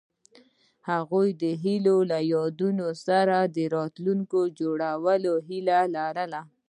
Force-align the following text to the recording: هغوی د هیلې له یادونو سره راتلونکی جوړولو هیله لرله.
هغوی 0.89 1.27
د 1.41 1.43
هیلې 1.63 1.97
له 2.11 2.19
یادونو 2.33 2.87
سره 3.05 3.35
راتلونکی 3.75 4.41
جوړولو 4.59 5.33
هیله 5.47 5.79
لرله. 5.95 6.41